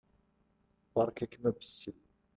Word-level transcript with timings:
Beṛka-kem 0.93 1.43
abessel. 1.49 1.97